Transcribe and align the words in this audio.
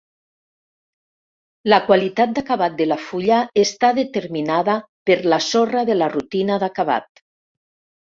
La 1.73 1.77
qualitat 1.89 2.31
d'acabat 2.39 2.79
de 2.79 2.87
la 2.87 2.97
fulla 3.09 3.41
està 3.65 3.91
determinada 3.97 4.79
per 5.11 5.19
la 5.35 5.39
sorra 5.49 5.85
de 5.91 5.99
la 5.99 6.09
rutina 6.15 6.59
d'acabat. 6.65 7.23